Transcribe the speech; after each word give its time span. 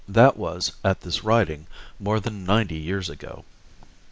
That 0.09 0.35
was, 0.35 0.71
at 0.83 1.01
this 1.01 1.23
writing, 1.23 1.67
more 1.99 2.19
than 2.19 2.43
ninety 2.43 2.79
years 2.79 3.07
ago. 3.07 3.45